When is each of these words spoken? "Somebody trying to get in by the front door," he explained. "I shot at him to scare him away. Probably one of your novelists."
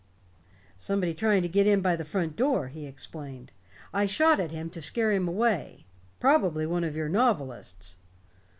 "Somebody 0.79 1.13
trying 1.13 1.43
to 1.43 1.47
get 1.47 1.67
in 1.67 1.79
by 1.81 1.95
the 1.95 2.03
front 2.03 2.35
door," 2.35 2.69
he 2.69 2.87
explained. 2.87 3.51
"I 3.93 4.07
shot 4.07 4.39
at 4.39 4.49
him 4.49 4.67
to 4.71 4.81
scare 4.81 5.11
him 5.11 5.27
away. 5.27 5.85
Probably 6.19 6.65
one 6.65 6.83
of 6.83 6.97
your 6.97 7.07
novelists." 7.07 7.97